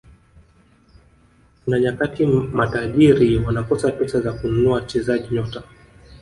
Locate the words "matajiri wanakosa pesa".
2.25-4.21